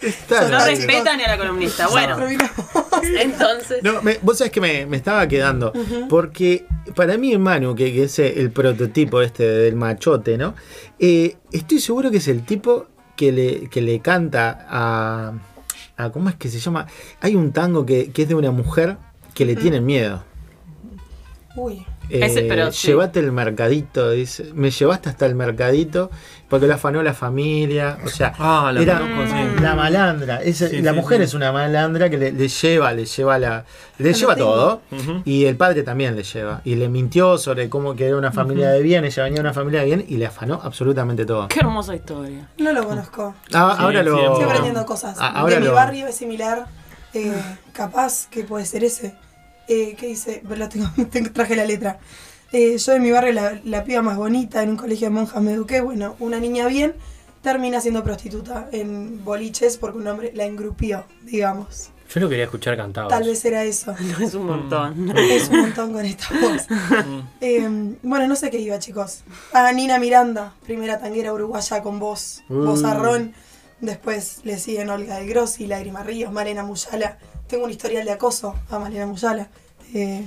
Está 0.00 0.48
No 0.48 0.64
bien. 0.64 0.78
respetan 0.78 1.16
ni 1.18 1.24
a 1.24 1.28
la 1.28 1.38
columnista. 1.38 1.88
Bueno, 1.88 2.16
terminamos. 2.16 2.52
entonces. 3.20 3.82
No, 3.82 4.00
me- 4.02 4.18
vos 4.22 4.38
sabés 4.38 4.52
que 4.52 4.60
me, 4.60 4.86
me 4.86 4.96
estaba 4.96 5.26
quedando. 5.28 5.72
Porque 6.08 6.64
para 7.00 7.16
mí, 7.16 7.32
hermano, 7.32 7.74
que, 7.74 7.94
que 7.94 8.02
es 8.04 8.18
el 8.18 8.50
prototipo 8.50 9.22
este 9.22 9.42
del 9.42 9.74
machote, 9.74 10.36
¿no? 10.36 10.54
Eh, 10.98 11.36
estoy 11.50 11.78
seguro 11.80 12.10
que 12.10 12.18
es 12.18 12.28
el 12.28 12.44
tipo 12.44 12.88
que 13.16 13.32
le, 13.32 13.70
que 13.70 13.80
le 13.80 14.00
canta 14.00 14.66
a, 14.68 15.32
a- 15.96 16.10
¿Cómo 16.12 16.28
es 16.28 16.34
que 16.34 16.50
se 16.50 16.58
llama? 16.58 16.86
Hay 17.22 17.36
un 17.36 17.52
tango 17.52 17.86
que, 17.86 18.10
que 18.10 18.22
es 18.24 18.28
de 18.28 18.34
una 18.34 18.50
mujer 18.50 18.98
que 19.32 19.46
le 19.46 19.56
tienen 19.56 19.86
miedo. 19.86 20.22
Uy. 21.62 21.86
Eh, 22.08 22.24
Ese, 22.26 22.42
pero 22.42 22.72
sí. 22.72 22.88
Llévate 22.88 23.20
el 23.20 23.30
mercadito, 23.32 24.10
dice. 24.10 24.50
Me 24.54 24.70
llevaste 24.70 25.08
hasta 25.10 25.26
el 25.26 25.34
mercadito 25.36 26.10
porque 26.48 26.66
lo 26.66 26.74
afanó 26.74 27.02
la 27.04 27.14
familia. 27.14 27.98
O 28.04 28.08
sea, 28.08 28.32
Ah, 28.38 28.70
la 28.74 28.80
era 28.82 28.98
conozco, 28.98 29.26
sí. 29.36 29.62
la 29.62 29.74
malandra. 29.76 30.40
Sí, 30.52 30.80
la 30.82 30.90
sí, 30.92 30.96
mujer 30.96 31.18
sí. 31.18 31.24
es 31.24 31.34
una 31.34 31.52
malandra 31.52 32.08
que 32.10 32.18
le, 32.18 32.32
le 32.32 32.48
lleva, 32.48 32.92
le 32.92 33.04
lleva 33.04 33.38
la. 33.38 33.64
Le 33.98 34.12
lleva 34.12 34.34
tengo. 34.34 34.52
todo. 34.54 34.82
Y 35.24 35.44
el 35.44 35.56
padre 35.56 35.82
también 35.84 36.16
le 36.16 36.22
lleva. 36.24 36.62
Y 36.64 36.74
le 36.74 36.88
mintió 36.88 37.38
sobre 37.38 37.68
cómo 37.68 37.94
que 37.94 38.06
era 38.06 38.16
una 38.16 38.32
familia 38.32 38.70
de 38.70 38.82
bien, 38.82 39.04
ella 39.04 39.22
venía 39.24 39.36
de 39.36 39.40
una 39.42 39.52
familia 39.54 39.80
de 39.80 39.86
bien 39.86 40.04
y 40.08 40.16
le 40.16 40.26
afanó 40.26 40.60
absolutamente 40.64 41.24
todo. 41.26 41.46
Qué 41.48 41.60
hermosa 41.60 41.94
historia. 41.94 42.48
No 42.58 42.72
lo 42.72 42.84
conozco. 42.88 43.34
Ah, 43.52 43.74
Sí, 43.76 43.84
ahora 43.84 44.00
sí, 44.00 44.06
lo. 44.06 44.32
Estoy 44.32 44.44
aprendiendo 44.44 44.84
cosas. 44.86 45.16
Ah, 45.20 45.32
ahora 45.36 45.56
de 45.56 45.60
mi 45.60 45.68
barrio 45.68 46.06
es 46.08 46.16
similar. 46.16 46.66
eh, 47.14 47.32
capaz 47.72 48.26
que 48.30 48.42
puede 48.44 48.64
ser 48.64 48.82
ese. 48.84 49.14
Eh, 49.68 49.94
¿Qué 49.98 50.06
dice? 50.08 50.42
Pero 50.42 50.56
lo 50.60 50.68
tengo, 50.68 50.88
tengo- 51.10 51.30
traje 51.32 51.56
la 51.56 51.64
letra. 51.64 51.98
Eh, 52.52 52.76
yo 52.78 52.92
en 52.94 53.02
mi 53.02 53.10
barrio, 53.12 53.32
la, 53.32 53.60
la 53.64 53.84
piba 53.84 54.02
más 54.02 54.16
bonita, 54.16 54.62
en 54.62 54.70
un 54.70 54.76
colegio 54.76 55.08
de 55.08 55.14
monjas 55.14 55.40
me 55.42 55.52
eduqué. 55.52 55.80
Bueno, 55.80 56.16
una 56.18 56.40
niña 56.40 56.66
bien 56.66 56.94
termina 57.42 57.80
siendo 57.80 58.02
prostituta 58.04 58.68
en 58.72 59.24
boliches 59.24 59.76
porque 59.78 59.98
un 59.98 60.06
hombre 60.08 60.32
la 60.34 60.44
engrupió, 60.44 61.04
digamos. 61.22 61.90
Yo 62.12 62.20
lo 62.20 62.28
quería 62.28 62.44
escuchar 62.46 62.76
cantado. 62.76 63.06
Tal 63.06 63.22
vez 63.22 63.44
era 63.44 63.62
eso. 63.62 63.94
No 64.18 64.18
es 64.26 64.34
un 64.34 64.46
montón. 64.46 65.16
Es 65.16 65.48
un 65.48 65.60
montón 65.60 65.92
con 65.92 66.04
esta 66.04 66.26
voz. 66.40 66.66
Eh, 67.40 67.94
bueno, 68.02 68.26
no 68.26 68.34
sé 68.34 68.50
qué 68.50 68.58
iba, 68.58 68.78
chicos. 68.80 69.22
Ah, 69.52 69.70
Nina 69.72 70.00
Miranda, 70.00 70.52
primera 70.66 70.98
tanguera 70.98 71.32
uruguaya 71.32 71.82
con 71.82 72.00
voz, 72.00 72.42
vozarrón. 72.48 73.32
Después 73.80 74.40
le 74.42 74.58
siguen 74.58 74.90
Olga 74.90 75.18
del 75.18 75.28
Grossi, 75.28 75.66
Lágrima 75.68 76.02
Ríos, 76.02 76.32
Malena 76.32 76.64
Muyala. 76.64 77.18
Tengo 77.50 77.64
un 77.64 77.70
historial 77.70 78.04
de 78.04 78.12
acoso 78.12 78.54
a 78.70 78.78
Malena 78.78 79.06
Muyala. 79.06 79.48
eh, 79.92 80.24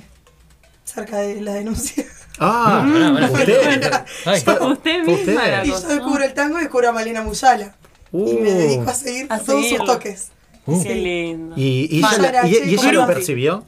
cerca 0.84 1.18
de 1.18 1.40
la 1.40 1.54
denuncia. 1.54 2.04
Ah, 2.38 2.84
Pará, 2.92 3.12
pará. 3.12 3.26
usted. 3.32 4.04
Ay, 4.26 4.38
Usted 4.70 4.98
misma 5.04 5.12
usted. 5.14 5.34
la 5.36 5.64
y 5.64 5.68
yo 5.70 5.80
descubro 5.80 6.24
el 6.24 6.34
tango 6.34 6.58
y 6.58 6.62
descubro 6.62 6.88
a 6.88 6.92
Malena 6.92 7.22
Muyala. 7.22 7.74
Y 8.12 8.16
me 8.34 8.52
Uh. 8.52 8.58
dedico 8.58 8.90
a 8.90 8.94
seguir 8.94 9.26
A 9.30 9.38
todos 9.38 9.66
sus 9.68 9.78
toques. 9.84 10.28
Uh. 10.66 10.82
Qué 10.82 10.94
lindo. 10.94 11.54
Y, 11.56 11.88
y 11.90 11.98
ella, 11.98 12.32
la- 12.32 12.46
y- 12.48 12.52
y 12.70 12.74
ella 12.74 12.92
lo 12.92 13.06
percibió. 13.06 13.64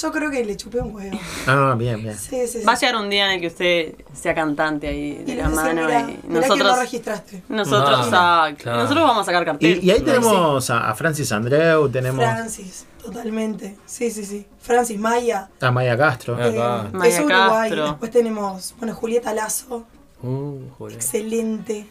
Yo 0.00 0.12
creo 0.12 0.30
que 0.30 0.44
le 0.44 0.56
chupé 0.56 0.80
un 0.80 0.94
huevo. 0.94 1.18
Ah, 1.46 1.74
bien, 1.78 2.02
bien. 2.02 2.18
Sí, 2.18 2.46
sí, 2.46 2.58
sí. 2.60 2.64
Va 2.64 2.72
a 2.72 2.78
llegar 2.78 2.96
un 2.96 3.08
día 3.08 3.26
en 3.26 3.32
el 3.32 3.40
que 3.40 3.46
usted 3.46 3.94
sea 4.14 4.34
cantante 4.34 4.88
ahí 4.88 5.22
de 5.24 5.32
Y 5.32 5.36
la 5.36 5.48
mano 5.48 5.86
"Mirá, 5.86 6.00
y 6.00 6.04
mirá 6.04 6.06
que 6.22 6.28
nosotros 6.28 6.76
no 6.76 6.82
registraste. 6.82 7.42
nosotros 7.48 8.08
Ah, 8.12 8.44
ah, 8.50 8.54
claro. 8.56 8.78
nosotros 8.82 9.04
vamos 9.06 9.22
a 9.22 9.24
sacar 9.24 9.44
cartel. 9.46 9.78
Y, 9.82 9.86
y 9.86 9.90
ahí 9.90 10.00
tenemos 10.02 10.68
a, 10.70 10.90
a 10.90 10.94
Francis 10.94 11.32
Andreu, 11.32 11.88
tenemos 11.88 12.22
Francis, 12.24 12.84
totalmente. 13.06 13.76
Sí, 13.86 14.10
sí, 14.10 14.24
sí. 14.24 14.46
Francis 14.60 14.98
Maya. 14.98 15.48
a 15.60 15.70
Maya 15.70 15.96
Castro. 15.96 16.36
Ah. 16.40 16.86
eh. 16.86 16.90
Maya 16.96 17.14
es 17.14 17.18
Uruguay. 17.20 17.68
Castro. 17.70 17.84
Después 17.88 18.10
tenemos, 18.10 18.74
bueno, 18.78 18.94
Julieta 18.94 19.32
Lazo. 19.34 19.86
Uh, 20.22 20.58
joder. 20.78 20.96
Excelente. 20.96 21.86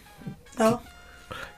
¿No? 0.58 0.82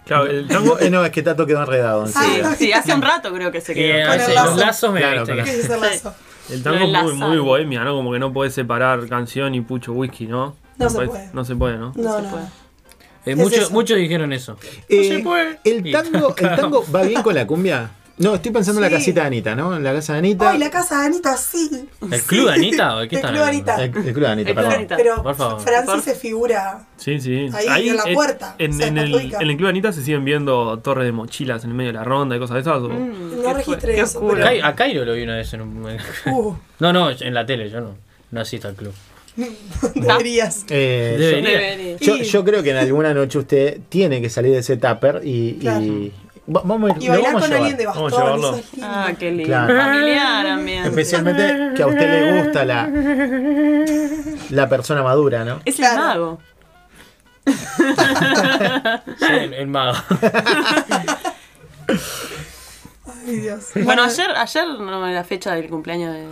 Claro, 0.05 0.25
el 0.27 0.47
Tango, 0.49 0.79
eh, 0.79 0.89
no, 0.89 1.03
es 1.05 1.11
que 1.11 1.21
Tato 1.21 1.45
quedó 1.45 1.61
enredado. 1.61 2.05
Ah, 2.15 2.55
Sí, 2.57 2.71
hace 2.71 2.93
un 2.93 3.01
rato 3.01 3.33
creo 3.33 3.51
que 3.51 3.61
se 3.61 3.73
Que 3.73 3.81
quedó. 3.81 4.09
Con 4.11 4.19
el 4.21 4.35
lazo. 4.35 4.49
los 4.51 4.59
lazos 4.59 4.93
me 4.93 4.99
Claro, 5.01 5.19
viste 5.21 5.35
con 5.35 5.45
que- 5.45 5.51
¿Qué 5.51 5.57
es 5.59 5.65
ese 5.65 5.77
lazo? 5.77 6.13
El 6.49 6.63
tango 6.63 6.85
es 6.85 7.03
muy, 7.03 7.13
muy 7.13 7.37
bohemia, 7.39 7.83
¿no? 7.83 7.93
Como 7.95 8.13
que 8.13 8.19
no 8.19 8.31
puedes 8.31 8.53
separar 8.53 9.05
canción 9.09 9.53
y 9.53 9.61
pucho 9.61 9.91
whisky, 9.91 10.27
¿no? 10.27 10.55
No 10.77 10.89
se 10.89 11.05
puede. 11.05 11.29
No 11.33 11.43
se 11.43 11.55
puede, 11.55 11.77
¿no? 11.77 11.91
No, 11.95 12.15
se 12.17 12.21
no. 12.21 12.29
puede. 12.29 12.45
Eh, 13.25 13.35
muchos, 13.35 13.71
muchos 13.71 13.97
dijeron 13.97 14.31
eso. 14.31 14.57
Eh, 14.87 15.09
se 15.17 15.19
puede. 15.19 15.59
el 15.65 15.91
tango, 15.91 16.33
el 16.37 16.55
tango 16.55 16.85
va 16.95 17.01
bien 17.01 17.21
con 17.21 17.35
la 17.35 17.45
cumbia. 17.45 17.89
No, 18.19 18.33
estoy 18.33 18.51
pensando 18.51 18.81
en 18.83 18.89
la 18.91 18.97
casita 18.97 19.21
de 19.21 19.27
Anita, 19.27 19.53
¿no? 19.55 19.75
En 19.75 19.83
la 19.83 19.93
casa 19.93 20.13
de 20.13 20.19
Anita. 20.19 20.49
Ay, 20.51 20.57
la 20.57 20.71
casa 20.71 21.01
de 21.01 21.05
Anita, 21.05 21.37
sí. 21.37 21.87
¿El 22.11 22.21
club 22.23 22.47
de 22.47 22.53
Anita 22.53 22.95
o 22.95 22.99
de 23.01 23.07
qué 23.09 23.15
El 23.17 23.21
club 23.21 23.33
de? 23.35 23.43
Anita. 23.43 23.75
El, 23.75 23.81
el 23.83 23.91
club 23.91 24.03
de 24.19 24.27
Anita, 24.27 24.27
El 24.27 24.33
club 24.33 24.45
de 24.45 24.53
perdón. 24.55 24.73
Anita. 24.73 24.95
Pero 24.97 25.23
Por 25.23 25.35
favor. 25.35 25.61
Francis 25.61 25.85
Por- 25.93 26.01
se 26.01 26.15
figura. 26.15 26.87
Sí, 26.97 27.21
sí. 27.21 27.47
Ahí, 27.69 27.89
en 27.89 27.95
la 27.97 28.03
puerta, 28.13 28.55
En, 28.57 28.71
o 28.71 28.73
sea, 28.77 28.87
en 28.87 28.97
el, 28.97 29.13
ubica. 29.15 29.37
en 29.39 29.49
el 29.51 29.57
Club 29.57 29.69
Anita 29.69 29.93
se 29.93 30.01
siguen 30.01 30.25
viendo 30.25 30.79
torres 30.79 31.05
de 31.05 31.11
mochilas 31.11 31.63
en 31.63 31.69
el 31.69 31.75
medio 31.75 31.89
de 31.91 31.97
la 31.99 32.03
ronda 32.03 32.35
y 32.35 32.39
cosas 32.39 32.55
de 32.55 32.61
esas. 32.61 32.77
o- 32.77 32.89
Mm, 32.89 33.35
No 33.37 33.43
qué 33.49 33.53
registré 33.53 33.95
qué 33.95 34.01
eso, 34.01 34.27
pero- 34.27 34.65
A 34.65 34.75
Cairo 34.75 35.05
lo 35.05 35.13
vi 35.13 35.21
una 35.21 35.35
vez 35.35 35.53
en 35.53 35.61
un. 35.61 35.85
Uh, 36.25 36.55
No, 36.79 36.91
no, 36.91 37.11
en 37.11 37.33
la 37.35 37.45
tele, 37.45 37.69
yo 37.69 37.81
no. 37.81 37.95
No 38.31 38.41
asisto 38.41 38.67
al 38.67 38.73
club. 38.73 38.93
deberías. 39.95 40.65
Eh, 40.69 41.15
yo- 41.19 41.25
Debería. 41.47 41.97
Yo, 41.99 42.15
yo 42.17 42.43
creo 42.43 42.63
que 42.63 42.71
en 42.71 42.77
alguna 42.77 43.13
noche 43.13 43.37
usted 43.37 43.79
tiene 43.89 44.21
que 44.21 44.29
salir 44.29 44.51
de 44.53 44.59
ese 44.59 44.77
tupper 44.77 45.21
y. 45.23 45.53
Claro. 45.59 45.81
y- 45.85 46.09
Va- 46.09 46.26
vamos, 46.47 46.91
a 46.91 46.93
ir- 46.95 47.03
Y 47.03 47.07
bailar 47.09 47.33
vamos 47.33 47.43
a 47.43 47.45
con 47.45 47.49
llevar. 47.49 47.57
alguien 47.61 47.77
de 47.77 47.85
Vamos 47.85 48.13
a 48.13 48.23
bastón. 48.23 48.55
es. 48.59 48.65
Ah, 48.81 49.11
qué 49.19 49.31
lindo. 49.31 49.45
Claro. 49.45 49.77
Familiar 49.77 50.47
ambiente. 50.47 50.89
Especialmente 50.89 51.71
que 51.75 51.83
a 51.83 51.87
usted 51.87 52.09
le 52.09 52.43
gusta 52.43 52.65
la, 52.65 52.89
la 54.49 54.69
persona 54.69 55.03
madura, 55.03 55.43
¿no? 55.45 55.59
Es 55.65 55.75
Claro. 55.75 55.97
el 55.99 56.07
mago. 56.17 56.39
Sí, 59.19 59.25
el, 59.29 59.53
el 59.53 59.67
mago. 59.67 59.97
Ay, 63.25 63.35
Dios. 63.39 63.69
Bueno, 63.83 64.03
ayer, 64.03 64.29
ayer 64.35 64.67
no 64.67 65.05
era 65.05 65.15
la 65.15 65.23
fecha 65.23 65.53
del 65.55 65.69
cumpleaños 65.69 66.13
de, 66.13 66.27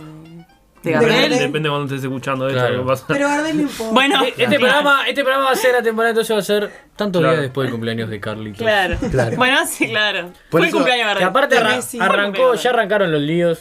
Gardel. 0.92 1.30
Depende 1.30 1.60
de 1.60 1.68
cuando 1.68 1.84
estés 1.94 2.02
escuchando 2.04 2.46
esto. 2.48 2.58
Claro. 2.60 2.74
lo 2.76 2.82
que 2.82 2.88
pasa. 2.88 3.04
Pero 3.08 3.28
Gardel 3.28 3.56
no 3.56 3.62
importa. 3.62 3.92
Bueno, 3.94 4.22
Este 4.24 4.58
programa, 4.58 5.08
este 5.08 5.22
programa 5.22 5.44
va 5.46 5.52
a 5.52 5.56
ser 5.56 5.72
la 5.72 5.82
temporada, 5.82 6.10
entonces 6.10 6.34
va 6.36 6.40
a 6.40 6.42
ser 6.42 6.70
tantos 6.96 7.20
Claro. 7.20 7.34
días 7.34 7.42
después 7.42 7.64
del 7.66 7.72
cumpleaños 7.72 8.10
de 8.10 8.20
Carlitos. 8.20 8.58
claro. 8.58 8.96
Claro. 9.10 9.36
Bueno, 9.36 9.58
sí, 9.66 9.88
claro. 9.88 10.30
Por 10.50 10.60
Fue 10.60 10.60
el 10.60 10.66
eso- 10.66 10.76
cumpleaños 10.76 11.06
de 11.06 11.14
Que 11.14 11.20
Gardel. 11.20 11.28
aparte 11.28 11.54
De 11.54 11.60
arran- 11.60 11.76
Messi. 11.76 11.98
arrancó, 12.00 12.54
ya 12.54 12.70
arrancaron 12.70 13.12
los 13.12 13.20
líos. 13.20 13.58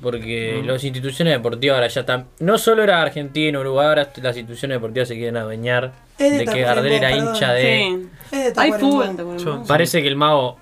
Porque 0.00 0.62
las 0.64 0.84
instituciones 0.84 1.34
deportivas 1.34 1.74
ahora 1.74 1.88
ya 1.88 2.00
están. 2.02 2.26
No 2.38 2.56
solo 2.56 2.84
era 2.84 3.02
Argentina, 3.02 3.58
Uruguay, 3.58 3.88
ahora 3.88 4.08
las 4.22 4.36
instituciones 4.36 4.76
deportivas 4.76 5.08
se 5.08 5.14
quieren 5.16 5.36
adueñar 5.36 5.92
Es 6.18 6.30
de 6.30 6.38
de 6.38 6.38
que 6.38 6.44
Tacuarembó, 6.44 6.66
Gardel 6.76 6.92
era 6.92 7.08
perdón. 7.08 7.34
hincha 7.34 7.52
de. 7.52 7.62
Sí. 7.62 8.08
Es 8.26 8.30
de 8.30 8.36
Hay 8.46 8.52
Tacuarembó. 8.52 8.78
fútbol 8.92 9.06
en 9.08 9.16
Tacuarembó. 9.16 9.44
Yo- 9.62 9.64
Parece 9.66 10.00
que 10.00 10.06
el 10.06 10.14
mago 10.14 10.56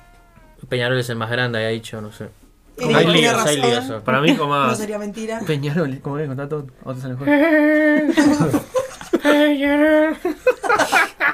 Peñarol 0.70 0.98
es 0.98 1.10
el 1.10 1.16
más 1.16 1.30
grande, 1.30 1.58
había 1.58 1.68
dicho, 1.68 2.00
no 2.00 2.12
sé. 2.12 2.28
Y 2.78 2.92
Hay 2.92 3.06
líos, 3.06 3.32
razón. 3.34 3.48
hay 3.48 3.56
líos. 3.62 4.02
Para 4.04 4.20
mí, 4.20 4.36
como 4.36 4.54
No 4.58 4.66
más. 4.66 4.78
sería 4.78 4.98
mentira. 4.98 5.40
Peñarol, 5.46 5.98
¿cómo 6.00 6.18
es? 6.18 6.28
Contá 6.28 6.48
todo. 6.48 6.66
¿A 6.82 6.84
vos 6.84 6.96
te 6.96 7.02
sale 7.02 7.14
mejor? 7.14 7.26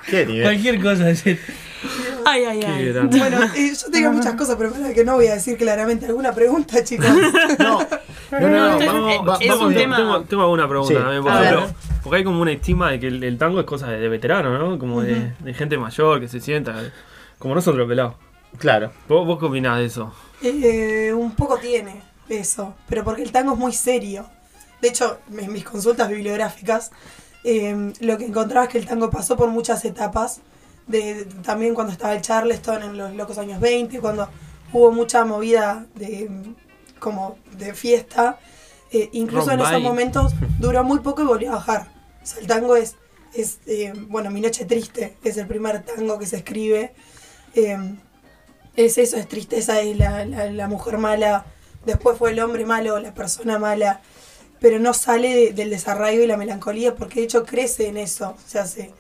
¿Qué 0.09 0.27
nivel? 0.27 0.43
Cualquier 0.45 0.81
cosa 0.83 1.05
decir. 1.05 1.39
Ay, 2.25 2.45
ay, 2.45 2.63
ay. 2.65 2.93
Bueno, 3.11 3.43
eh, 3.57 3.73
yo 3.79 3.91
tenía 3.91 4.11
muchas 4.11 4.35
cosas, 4.35 4.57
pero 4.57 4.71
para 4.73 4.93
que 4.95 5.05
no 5.05 5.15
voy 5.15 5.27
a 5.27 5.35
decir 5.35 5.57
claramente 5.57 6.07
alguna 6.07 6.33
pregunta, 6.33 6.83
chicos. 6.85 7.07
No, 8.33 8.41
no, 8.41 8.49
no, 8.49 8.79
no, 8.79 8.87
vamos, 8.87 9.29
va- 9.29 9.37
es 9.43 9.49
vamos 9.51 9.67
un 9.67 9.75
tema- 9.75 9.97
Tengo, 9.97 10.21
tengo 10.23 10.43
alguna 10.45 10.67
pregunta 10.67 10.95
Sí. 10.95 10.99
también, 10.99 11.23
por 11.23 11.33
ejemplo. 11.35 11.67
Porque 12.03 12.17
hay 12.17 12.25
como 12.25 12.41
una 12.41 12.53
estima 12.53 12.91
de 12.91 12.99
que 12.99 13.09
el, 13.09 13.23
el 13.25 13.37
tango 13.37 13.61
es 13.61 13.67
cosa 13.67 13.89
de, 13.89 13.99
de 14.01 14.09
veterano, 14.09 14.57
¿no? 14.59 14.79
Como 14.79 15.03
de, 15.03 15.35
de 15.39 15.53
gente 15.53 15.77
mayor 15.77 16.19
que 16.19 16.29
se 16.29 16.41
sienta. 16.41 16.75
Como 17.39 17.55
nosotros, 17.55 17.87
pelado. 17.87 18.15
Claro. 18.57 18.91
¿Vos, 19.07 19.27
¿Vos 19.27 19.39
qué 19.39 19.45
opinás 19.45 19.77
de 19.81 19.85
eso? 19.85 20.15
Eh, 20.43 21.13
un 21.13 21.35
poco 21.35 21.59
tiene 21.59 22.03
eso, 22.29 22.75
pero 22.89 23.05
porque 23.05 23.23
el 23.23 23.33
tango 23.33 23.53
es 23.53 23.59
muy 23.59 23.73
serio. 23.73 24.27
De 24.81 24.89
hecho, 24.89 25.19
en 25.37 25.53
mis 25.53 25.65
consultas 25.65 26.09
bibliográficas, 26.09 26.91
eh, 27.45 27.93
lo 28.01 28.19
que 28.19 28.27
encontraba 28.27 28.67
es 28.67 28.73
que 28.73 28.79
el 28.79 28.87
tango 28.87 29.11
pasó 29.11 29.37
por 29.37 29.49
muchas 29.49 29.85
etapas. 29.85 30.41
De, 30.87 31.27
también 31.45 31.75
cuando 31.75 31.93
estaba 31.93 32.15
el 32.15 32.23
Charleston 32.23 32.83
en 32.83 32.99
los 32.99 33.15
locos 33.15 33.39
años 33.39 33.61
20, 33.61 34.01
cuando 34.01 34.29
hubo 34.73 34.91
mucha 34.91 35.25
movida 35.25 35.87
de 35.95 36.29
como 36.99 37.37
de 37.59 37.75
fiesta. 37.75 38.39
eh, 38.93 39.09
incluso 39.13 39.51
en 39.51 39.61
esos 39.61 39.81
momentos 39.81 40.35
duró 40.59 40.85
muy 40.85 41.01
poco 41.01 41.23
y 41.23 41.27
volvió 41.27 41.51
a 41.53 41.55
bajar. 41.57 41.89
O 42.23 42.27
sea, 42.27 42.41
el 42.41 42.47
tango 42.47 42.77
es, 42.77 42.97
es 43.35 43.59
eh, 43.67 43.93
bueno, 44.09 44.31
Mi 44.31 44.41
Noche 44.41 44.65
Triste, 44.65 45.17
es 45.25 45.37
el 45.37 45.47
primer 45.47 45.83
tango 45.83 46.19
que 46.19 46.27
se 46.27 46.37
escribe. 46.39 46.95
Eh, 47.55 47.77
es 48.77 48.99
eso, 48.99 49.17
es 49.17 49.29
tristeza, 49.29 49.81
es 49.81 49.97
la, 49.97 50.25
la, 50.25 50.51
la 50.51 50.69
mujer 50.69 50.99
mala, 50.99 51.45
después 51.87 52.19
fue 52.19 52.31
el 52.33 52.41
hombre 52.41 52.65
malo, 52.65 52.99
la 53.01 53.13
persona 53.15 53.59
mala, 53.59 54.01
pero 54.61 54.79
no 54.79 54.95
sale 54.95 55.35
de- 55.35 55.53
del 55.53 55.71
desarraigo 55.71 56.23
y 56.23 56.27
la 56.27 56.37
melancolía 56.37 56.95
porque 56.95 57.21
de 57.21 57.27
hecho 57.27 57.45
crece 57.45 57.89
en 57.89 57.97
eso, 57.97 58.31
o 58.31 58.49
sea, 58.49 58.65
se, 58.67 58.93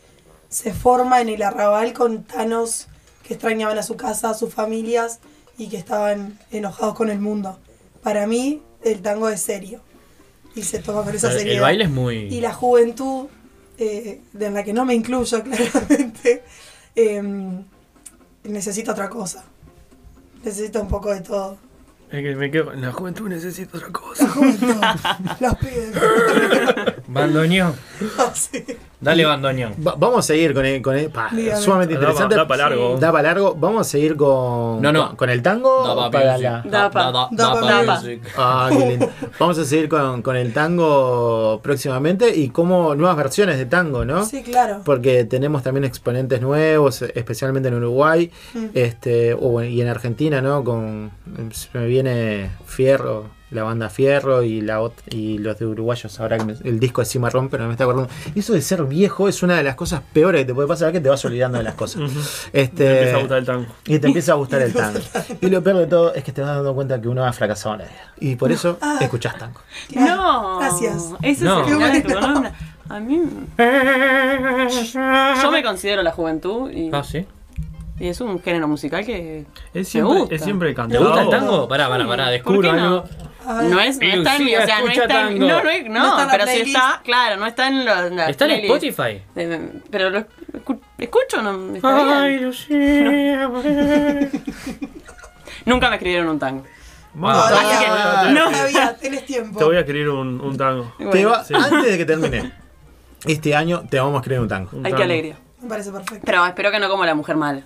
se 0.48 0.72
forma 0.74 1.20
en 1.20 1.28
el 1.28 1.42
arrabal 1.42 1.92
con 1.92 2.24
tanos 2.24 2.88
que 3.26 3.34
extrañaban 3.34 3.78
a 3.78 3.82
su 3.82 3.96
casa, 3.96 4.30
a 4.30 4.34
sus 4.34 4.52
familias 4.52 5.20
y 5.56 5.68
que 5.68 5.76
estaban 5.76 6.38
enojados 6.50 6.94
con 6.94 7.08
el 7.10 7.20
mundo. 7.20 7.58
Para 8.02 8.26
mí 8.26 8.60
el 8.82 9.00
tango 9.00 9.28
es 9.28 9.40
serio 9.40 9.80
y 10.56 10.62
se 10.64 10.80
toma 10.80 11.04
con 11.04 11.14
esa 11.14 11.28
El, 11.28 11.38
seriedad. 11.38 11.54
el 11.56 11.60
baile 11.62 11.84
es 11.84 12.32
Y 12.32 12.40
la 12.40 12.52
juventud, 12.52 13.28
eh, 13.78 14.20
de 14.32 14.50
la 14.50 14.64
que 14.64 14.72
no 14.72 14.84
me 14.84 14.94
incluyo 14.94 15.42
claramente, 15.44 16.42
eh, 16.96 17.22
necesita 18.44 18.92
otra 18.92 19.08
cosa. 19.08 19.44
Necesita 20.44 20.80
un 20.80 20.88
poco 20.88 21.12
de 21.12 21.20
todo. 21.20 21.56
Es 22.10 22.22
que 22.22 22.36
me 22.36 22.50
quedo. 22.50 22.72
En 22.72 22.82
la 22.82 22.92
juventud 22.92 23.28
necesito 23.28 23.78
otra 23.78 23.90
cosa. 23.90 24.28
Los 25.40 25.54
pibes. 25.56 25.92
Bandoneón. 27.12 27.74
Sí. 28.34 28.64
Dale 29.00 29.24
bandoneón. 29.24 29.74
Va- 29.84 29.96
vamos 29.98 30.20
a 30.20 30.22
seguir 30.22 30.54
con 30.54 30.64
el, 30.64 30.80
con 30.80 30.96
el- 30.96 31.10
pa, 31.10 31.28
sumamente 31.60 31.94
Da 31.94 32.00
interesante. 32.00 32.36
da 32.36 32.46
pa' 32.46 32.56
largo. 32.56 32.96
Da 32.98 33.10
pa' 33.12 33.20
largo. 33.22 33.54
Vamos 33.56 33.80
a 33.86 33.90
seguir 33.90 34.16
con, 34.16 34.80
No, 34.80 34.92
no. 34.92 35.16
con, 35.16 35.28
el 35.28 35.42
tango. 35.42 35.82
Daba 35.86 36.06
o 36.06 36.10
para 36.10 36.38
la-. 36.38 36.62
Da- 36.62 36.88
da-. 36.88 38.02
Ah, 38.36 38.68
qué 38.72 38.86
lindo. 38.88 39.08
Vamos 39.40 39.58
a 39.58 39.64
seguir 39.64 39.88
con, 39.88 40.22
con 40.22 40.36
el 40.36 40.52
tango 40.52 41.60
próximamente 41.62 42.34
y 42.34 42.50
como 42.50 42.94
nuevas 42.94 43.16
versiones 43.16 43.58
de 43.58 43.66
tango, 43.66 44.04
¿no? 44.04 44.24
Sí, 44.24 44.42
claro. 44.42 44.82
Porque 44.84 45.24
tenemos 45.24 45.62
también 45.64 45.84
exponentes 45.84 46.40
nuevos, 46.40 47.02
especialmente 47.02 47.68
en 47.68 47.74
Uruguay 47.74 48.30
Mm. 48.54 48.66
este 48.74 49.36
y 49.68 49.80
en 49.80 49.88
Argentina, 49.88 50.40
¿no? 50.40 50.62
Con 50.64 51.10
se 51.52 51.68
me 51.76 51.86
viene 51.86 52.50
Fierro, 52.66 53.26
la 53.52 53.62
banda 53.62 53.88
Fierro 53.90 54.42
y 54.42 54.60
la 54.60 54.80
y 55.10 55.38
los 55.38 55.58
de 55.58 55.66
uruguayos 55.66 56.18
ahora 56.20 56.38
que 56.38 56.44
me- 56.44 56.54
el 56.64 56.80
disco 56.80 57.00
de 57.02 57.06
Cimarrón, 57.06 57.48
pero 57.48 57.62
no 57.64 57.68
me 57.68 57.74
está 57.74 57.84
acordando. 57.84 58.10
Eso 58.34 58.52
de 58.54 58.62
ser 58.62 58.82
viejo 58.84 59.28
es 59.28 59.42
una 59.42 59.56
de 59.56 59.62
las 59.62 59.74
cosas 59.74 60.02
peores 60.12 60.40
que 60.42 60.46
te 60.46 60.54
puede 60.54 60.66
pasar, 60.68 60.90
que 60.92 61.00
te 61.00 61.08
vas 61.08 61.24
olvidando 61.24 61.58
de 61.58 61.64
las 61.64 61.74
cosas. 61.74 62.02
Este 62.52 62.84
Me 62.84 62.90
empieza 62.98 63.16
a 63.16 63.20
gustar 63.20 63.38
el 63.38 63.44
tango. 63.46 63.66
y 63.86 63.98
te 63.98 64.06
empieza 64.06 64.32
a 64.32 64.34
gustar 64.36 64.62
el 64.62 64.72
tango. 64.72 64.98
Y 65.40 65.46
lo 65.48 65.62
peor 65.62 65.76
de 65.78 65.86
todo 65.86 66.14
es 66.14 66.24
que 66.24 66.32
te 66.32 66.40
vas 66.40 66.54
dando 66.56 66.74
cuenta 66.74 67.00
que 67.00 67.08
uno 67.08 67.24
ha 67.24 67.32
fracasado 67.32 67.74
en 67.74 67.80
la 67.82 67.86
vida. 67.86 68.12
Y 68.20 68.36
por 68.36 68.50
eso 68.52 68.78
Ah. 68.80 68.98
escuchás 69.00 69.36
tango. 69.38 69.60
Claro. 69.92 70.16
No. 70.16 70.58
Gracias. 70.58 71.10
Ese 71.22 71.44
No. 71.44 71.64
es 71.66 72.04
el 72.04 72.12
¿no? 72.12 72.42
A 72.88 73.00
mí. 73.00 73.22
Yo 75.42 75.50
me 75.50 75.62
considero 75.62 76.02
la 76.02 76.10
juventud 76.12 76.70
y, 76.70 76.90
Ah, 76.92 77.02
sí. 77.04 77.26
y 77.98 78.08
es 78.08 78.20
un 78.20 78.40
género 78.42 78.68
musical 78.68 79.04
que. 79.04 79.40
Es 79.40 79.74
Me 79.74 79.84
siempre, 79.84 80.18
gusta. 80.18 80.34
es 80.34 80.42
siempre 80.42 80.68
¿Te 80.70 80.74
cantado. 80.74 81.04
gusta 81.04 81.22
el 81.22 81.30
tango? 81.30 81.68
Pará, 81.68 81.88
pará, 81.88 82.06
pará, 82.06 82.28
descubro 82.30 82.60
¿Por 82.60 82.70
qué 82.70 82.80
no? 82.80 83.04
Ay, 83.46 83.68
No 83.68 83.80
es, 83.80 83.98
no 83.98 84.06
está 84.06 84.36
en 84.36 84.42
o 84.42 84.66
sea, 84.66 84.80
no 84.80 84.88
está 84.90 85.28
en, 85.28 85.38
no, 85.38 85.62
no, 85.62 85.70
es- 85.70 85.84
no, 85.88 85.98
No 86.00 86.18
está 86.20 86.30
pero 86.32 86.46
sí 86.46 86.60
está, 86.60 87.00
claro, 87.04 87.36
no 87.36 87.46
está 87.46 87.68
en, 87.68 87.84
los- 87.84 88.12
la 88.12 88.28
¿Está 88.28 88.44
en. 88.46 88.50
Spotify? 88.64 89.22
De- 89.34 89.70
pero 89.90 90.10
lo 90.10 90.20
escu- 90.20 90.80
escucho, 90.98 91.42
no 91.42 91.74
está 91.74 92.24
bien. 92.24 92.44
Lucía. 92.44 93.48
Nunca 95.64 95.88
me 95.90 95.96
escribieron 95.96 96.28
un 96.28 96.38
tango. 96.38 96.64
Ay, 97.22 97.54
ay, 97.54 98.32
no. 98.34 98.50
Todavía 98.50 98.96
tenés 98.96 99.26
tiempo. 99.26 99.58
Te 99.58 99.64
voy 99.64 99.76
a 99.76 99.80
escribir 99.80 100.08
un, 100.08 100.40
un 100.40 100.56
tango. 100.56 100.94
Bueno, 100.98 101.30
va- 101.30 101.44
sí. 101.44 101.54
Antes 101.54 101.84
de 101.92 101.98
que 101.98 102.04
termine 102.06 102.52
este 103.26 103.54
año, 103.54 103.82
te 103.88 103.98
vamos 103.98 104.14
a 104.14 104.18
escribir 104.18 104.40
un 104.40 104.48
tango. 104.48 104.70
Un 104.72 104.78
ay, 104.78 104.92
tango. 104.92 104.96
qué 104.96 105.02
alegría. 105.02 105.36
Me 105.60 105.68
parece 105.68 105.92
perfecto. 105.92 106.22
Pero 106.24 106.44
espero 106.46 106.70
que 106.70 106.78
no 106.80 106.88
como 106.88 107.04
la 107.04 107.14
mujer 107.14 107.36
mala. 107.36 107.62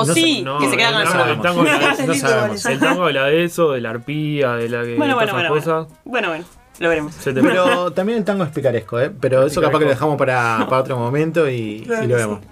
O 0.00 0.06
No 0.06 0.14
sí, 0.14 0.42
No, 0.42 0.58
que 0.58 0.68
se 0.68 0.76
queda 0.76 0.92
con 0.92 1.00
el 1.02 1.08
solo. 1.08 1.24
el 1.32 1.40
tango 1.40 1.60
habla 1.60 1.78
de 1.78 1.92
eso. 1.92 2.06
No 2.06 2.14
sabemos. 2.14 2.66
El 2.66 2.78
tango 2.78 3.04
habla 3.04 3.24
de 3.26 3.44
eso, 3.44 3.72
de 3.72 3.80
la 3.80 3.90
arpía, 3.90 4.52
de 4.52 4.68
la 4.68 4.82
que 4.84 4.94
Bueno, 4.96 5.14
bueno, 5.16 5.32
bueno, 5.32 5.48
bueno. 5.50 5.64
cosas. 5.64 5.86
Bueno, 6.04 6.28
bueno, 6.28 6.44
lo 6.78 6.88
veremos. 6.88 7.14
Pero 7.24 7.92
también 7.92 8.18
el 8.18 8.24
tango 8.24 8.44
es 8.44 8.50
picaresco, 8.50 9.00
¿eh? 9.00 9.10
Pero 9.20 9.44
eso 9.46 9.60
capaz 9.60 9.78
que 9.78 9.84
lo 9.84 9.90
dejamos 9.90 10.16
para, 10.16 10.66
para 10.68 10.82
otro 10.82 10.96
momento 10.98 11.48
y, 11.48 11.82
Claro 11.86 12.04
y 12.04 12.06
lo 12.08 12.16
vemos. 12.16 12.40
sí. 12.40 12.48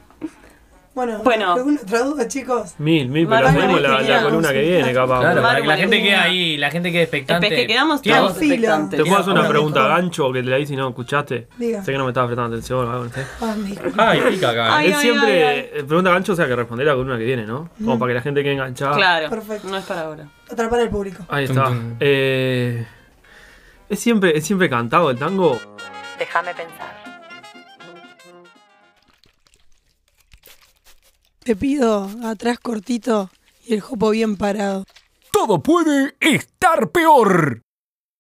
Bueno, 0.96 1.18
Bueno. 1.22 1.52
¿alguna 1.52 1.78
otra 1.82 1.98
duda, 2.04 2.26
chicos? 2.26 2.74
Mil, 2.78 3.10
mil, 3.10 3.26
pero 3.28 3.44
Vale, 3.44 3.58
hacemos 3.58 3.82
la, 3.82 4.00
la 4.00 4.22
columna 4.22 4.50
que 4.50 4.62
viene, 4.62 4.94
capaz. 4.94 5.20
Claro, 5.20 5.42
para 5.42 5.60
que 5.60 5.66
la 5.66 5.76
gente 5.76 6.02
quede 6.02 6.14
ahí, 6.16 6.56
la 6.56 6.70
gente 6.70 6.90
quede 6.90 7.02
expectante. 7.02 7.48
Es 7.48 7.52
que 7.52 7.66
quedamos 7.66 8.00
todos 8.00 8.30
expectantes. 8.38 8.96
¿Te 8.96 9.04
puedo 9.04 9.18
hacer 9.20 9.32
una 9.32 9.40
Bueno, 9.42 9.50
pregunta 9.50 9.86
gancho 9.88 10.32
que 10.32 10.42
te 10.42 10.48
la 10.48 10.58
hice 10.58 10.72
y 10.72 10.76
no 10.76 10.88
escuchaste? 10.88 11.48
Diga. 11.58 11.84
Sé 11.84 11.92
que 11.92 11.98
no 11.98 12.04
me 12.04 12.12
estabas 12.12 12.28
prestando 12.28 12.56
atención. 12.56 12.90
algo, 12.90 13.04
no. 13.04 14.02
Ay, 14.02 14.22
pica 14.30 14.50
acá. 14.50 14.76
Ay, 14.78 14.88
es 14.90 14.96
siempre. 14.98 15.46
ay, 15.46 15.58
eh, 15.74 15.84
Pregunta 15.86 16.10
gancho, 16.10 16.32
o 16.32 16.36
sea 16.36 16.46
que 16.46 16.56
responder 16.56 16.86
la 16.86 16.94
columna 16.94 17.18
que 17.18 17.24
viene, 17.24 17.44
¿no? 17.44 17.68
Como 17.78 17.98
para 17.98 18.10
que 18.10 18.14
la 18.14 18.22
gente 18.22 18.42
quede 18.42 18.54
enganchada. 18.54 18.96
Claro, 18.96 19.28
Perfecto. 19.28 19.68
no 19.68 19.76
es 19.76 19.84
para 19.84 20.00
ahora. 20.00 20.28
Atrapar 20.50 20.80
al 20.80 20.88
público. 20.88 21.26
Ahí 21.28 21.44
está. 21.44 21.72
Eh, 22.00 22.86
¿es, 23.90 24.00
siempre, 24.00 24.34
¿Es 24.38 24.46
siempre 24.46 24.70
cantado 24.70 25.10
el 25.10 25.18
tango? 25.18 25.60
Déjame 26.18 26.54
pensar. 26.54 27.15
Te 31.46 31.54
pido 31.54 32.10
atrás 32.24 32.58
cortito 32.58 33.30
y 33.64 33.74
el 33.74 33.80
jopo 33.80 34.10
bien 34.10 34.36
parado. 34.36 34.84
todo 35.30 35.62
puede 35.62 36.16
estar 36.18 36.90
peor. 36.90 37.62